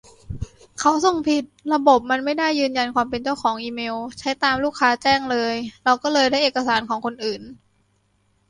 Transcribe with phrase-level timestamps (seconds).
[0.79, 1.43] เขาส่งผิด
[1.73, 7.41] ระบบมันไม่ได้ยืนยันความเป็นเจ้าของอีเมล ใช้ตามลูกค้าแจ้งเลย เราก็เลยได้เอกสารของคนอื่น